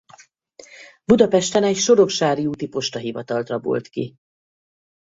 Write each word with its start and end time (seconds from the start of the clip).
Budapesten 1.03 1.63
egy 1.63 1.75
Soroksári 1.75 2.45
úti 2.45 2.67
postahivatalt 2.67 3.47
rabolt 3.49 3.87
ki. 3.87 4.15